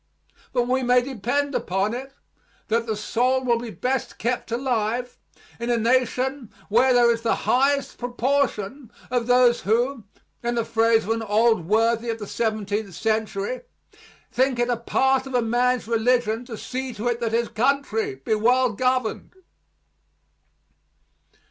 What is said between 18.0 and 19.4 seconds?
be well governed.